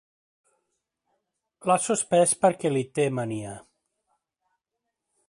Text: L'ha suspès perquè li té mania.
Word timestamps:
L'ha 1.69 1.75
suspès 1.89 2.35
perquè 2.47 2.71
li 2.73 2.83
té 2.99 3.07
mania. 3.19 3.55